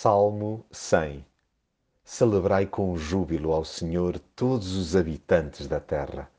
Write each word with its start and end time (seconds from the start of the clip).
Salmo 0.00 0.64
100 0.70 1.24
Celebrai 2.04 2.66
com 2.66 2.96
júbilo 2.96 3.52
ao 3.52 3.64
Senhor 3.64 4.16
todos 4.36 4.76
os 4.76 4.94
habitantes 4.94 5.66
da 5.66 5.80
terra. 5.80 6.30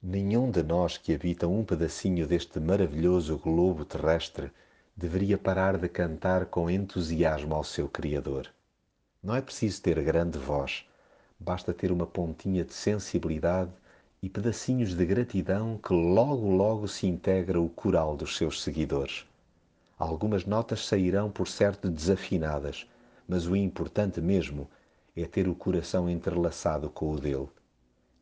Nenhum 0.00 0.52
de 0.52 0.62
nós 0.62 0.96
que 0.96 1.12
habita 1.12 1.48
um 1.48 1.64
pedacinho 1.64 2.28
deste 2.28 2.60
maravilhoso 2.60 3.36
globo 3.36 3.84
terrestre 3.84 4.52
deveria 4.96 5.36
parar 5.36 5.78
de 5.78 5.88
cantar 5.88 6.46
com 6.46 6.70
entusiasmo 6.70 7.56
ao 7.56 7.64
seu 7.64 7.88
Criador. 7.88 8.48
Não 9.20 9.34
é 9.34 9.40
preciso 9.40 9.82
ter 9.82 10.00
grande 10.04 10.38
voz, 10.38 10.86
basta 11.40 11.74
ter 11.74 11.90
uma 11.90 12.06
pontinha 12.06 12.64
de 12.64 12.72
sensibilidade 12.72 13.72
e 14.22 14.28
pedacinhos 14.28 14.94
de 14.94 15.04
gratidão 15.04 15.76
que 15.76 15.92
logo 15.92 16.48
logo 16.54 16.86
se 16.86 17.08
integra 17.08 17.60
o 17.60 17.68
coral 17.68 18.16
dos 18.16 18.36
seus 18.36 18.62
seguidores. 18.62 19.28
Algumas 20.00 20.46
notas 20.46 20.86
sairão 20.86 21.30
por 21.30 21.46
certo 21.46 21.90
desafinadas, 21.90 22.88
mas 23.28 23.46
o 23.46 23.54
importante 23.54 24.18
mesmo 24.18 24.66
é 25.14 25.26
ter 25.26 25.46
o 25.46 25.54
coração 25.54 26.08
entrelaçado 26.08 26.88
com 26.88 27.12
o 27.12 27.20
dele. 27.20 27.50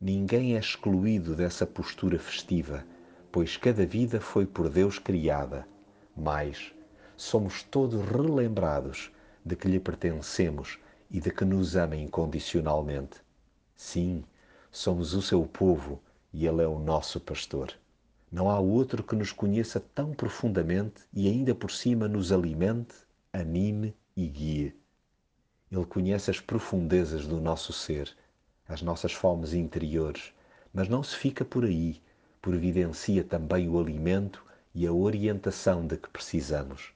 Ninguém 0.01 0.57
é 0.57 0.59
excluído 0.59 1.37
dessa 1.37 1.65
postura 1.65 2.19
festiva, 2.19 2.85
pois 3.30 3.57
cada 3.57 3.87
vida 3.87 4.21
foi 4.21 4.45
por 4.45 4.69
Deus 4.69 4.99
criada. 4.99 5.69
Mas 6.16 6.75
somos 7.16 7.62
todos 7.62 8.05
relembrados 8.05 9.13
de 9.45 9.55
que 9.55 9.69
lhe 9.69 9.79
pertencemos 9.79 10.80
e 11.09 11.21
de 11.21 11.30
que 11.30 11.45
nos 11.45 11.77
ama 11.77 11.95
incondicionalmente. 11.95 13.21
Sim, 13.77 14.24
somos 14.73 15.15
o 15.15 15.23
seu 15.23 15.47
povo 15.47 16.02
e 16.33 16.45
ele 16.45 16.60
é 16.60 16.66
o 16.66 16.80
nosso 16.80 17.21
pastor. 17.21 17.73
Não 18.30 18.50
há 18.50 18.59
outro 18.59 19.02
que 19.02 19.16
nos 19.16 19.32
conheça 19.32 19.80
tão 19.80 20.12
profundamente 20.12 21.00
e 21.14 21.28
ainda 21.28 21.55
por 21.55 21.70
cima 21.70 22.06
nos 22.06 22.30
alimente, 22.30 22.95
anime 23.32 23.95
e 24.14 24.27
guie. 24.27 24.77
Ele 25.73 25.87
conhece 25.87 26.30
as 26.30 26.38
profundezas 26.38 27.27
do 27.27 27.41
nosso 27.41 27.73
ser, 27.73 28.15
as 28.68 28.82
nossas 28.82 29.12
fomes 29.12 29.54
interiores, 29.54 30.35
mas 30.74 30.88
não 30.88 31.02
se 31.02 31.16
fica 31.16 31.43
por 31.43 31.65
aí, 31.65 32.02
providencia 32.43 33.24
também 33.24 33.66
o 33.66 33.80
alimento 33.80 34.45
e 34.74 34.87
a 34.87 34.92
orientação 34.92 35.87
de 35.87 35.96
que 35.96 36.10
precisamos. 36.10 36.92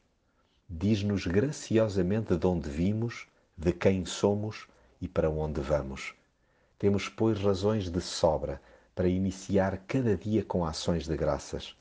Diz-nos 0.69 1.27
graciosamente 1.27 2.37
de 2.37 2.47
onde 2.47 2.69
vimos, 2.69 3.27
de 3.57 3.73
quem 3.73 4.05
somos 4.05 4.67
e 5.01 5.09
para 5.09 5.31
onde 5.31 5.61
vamos. 5.61 6.15
Temos, 6.79 7.09
pois, 7.09 7.39
razões 7.41 7.89
de 7.89 8.01
sobra 8.01 8.61
para 8.95 9.09
iniciar 9.09 9.79
cada 9.87 10.17
dia 10.17 10.45
com 10.45 10.65
ações 10.65 11.07
de 11.07 11.17
graças, 11.17 11.77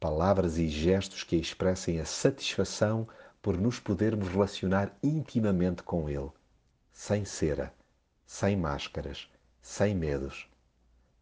palavras 0.00 0.58
e 0.58 0.68
gestos 0.68 1.22
que 1.22 1.36
expressem 1.36 2.00
a 2.00 2.04
satisfação 2.04 3.06
por 3.40 3.56
nos 3.56 3.78
podermos 3.78 4.28
relacionar 4.28 4.96
intimamente 5.02 5.82
com 5.82 6.08
Ele, 6.08 6.30
sem 6.92 7.24
cera, 7.24 7.72
sem 8.26 8.56
máscaras, 8.56 9.28
sem 9.62 9.94
medos. 9.94 10.48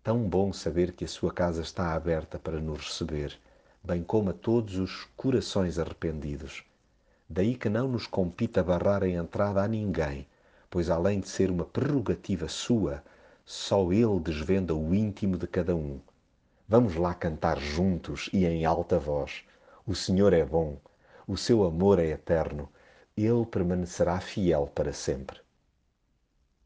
Tão 0.03 0.23
bom 0.23 0.53
saber 0.53 0.93
que 0.93 1.05
a 1.05 1.09
sua 1.09 1.33
casa 1.33 1.63
está 1.63 1.93
aberta 1.93 2.39
para 2.39 2.61
nos 2.61 2.87
receber, 2.87 3.39
bem 3.83 4.03
como 4.03 4.31
a 4.31 4.33
todos 4.33 4.77
os 4.77 5.05
corações 5.17 5.79
arrependidos. 5.79 6.65
Daí 7.29 7.57
que 7.57 7.69
não 7.69 7.89
nos 7.89 8.07
compita 8.07 8.63
barrar 8.63 9.03
a 9.03 9.09
entrada 9.09 9.63
a 9.63 9.69
ninguém, 9.69 10.27
pois 10.71 10.89
além 10.91 11.21
de 11.21 11.29
ser 11.29 11.51
uma 11.51 11.65
prerrogativa 11.65 12.49
sua, 12.49 13.03
só 13.49 13.93
Ele 13.93 14.19
desvenda 14.19 14.75
o 14.75 14.93
íntimo 14.93 15.39
de 15.39 15.47
cada 15.47 15.77
um. 15.77 16.01
Vamos 16.69 16.97
lá 16.97 17.15
cantar 17.15 17.61
juntos 17.61 18.29
e 18.33 18.45
em 18.45 18.65
alta 18.65 18.99
voz. 18.99 19.45
O 19.87 19.95
Senhor 19.95 20.33
é 20.33 20.45
bom, 20.45 20.79
o 21.29 21.37
seu 21.37 21.63
amor 21.63 22.01
é 22.01 22.07
eterno, 22.07 22.69
Ele 23.17 23.47
permanecerá 23.47 24.19
fiel 24.19 24.67
para 24.75 24.93
sempre. 24.93 25.46